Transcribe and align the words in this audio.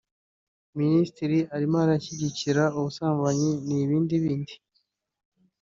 minisitiri 0.77 1.37
arimo 1.55 1.77
arashyigikira 1.83 2.63
ubusambanyi 2.77 3.51
n’ibindi 3.67 4.13
n’ibindi 4.17 4.53